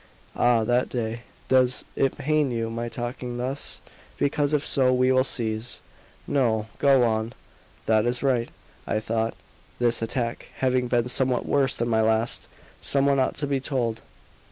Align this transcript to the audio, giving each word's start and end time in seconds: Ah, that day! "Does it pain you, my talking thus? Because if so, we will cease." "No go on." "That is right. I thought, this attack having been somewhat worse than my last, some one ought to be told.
Ah, 0.35 0.63
that 0.63 0.89
day! 0.89 1.21
"Does 1.47 1.85
it 1.95 2.17
pain 2.17 2.49
you, 2.49 2.71
my 2.71 2.89
talking 2.89 3.37
thus? 3.37 3.81
Because 4.17 4.51
if 4.51 4.65
so, 4.65 4.91
we 4.91 5.11
will 5.11 5.23
cease." 5.23 5.79
"No 6.25 6.65
go 6.79 7.03
on." 7.03 7.33
"That 7.85 8.07
is 8.07 8.23
right. 8.23 8.49
I 8.87 8.99
thought, 8.99 9.35
this 9.77 10.01
attack 10.01 10.47
having 10.55 10.87
been 10.87 11.07
somewhat 11.07 11.45
worse 11.45 11.75
than 11.75 11.89
my 11.89 12.01
last, 12.01 12.47
some 12.81 13.05
one 13.05 13.19
ought 13.19 13.35
to 13.35 13.45
be 13.45 13.59
told. 13.59 14.01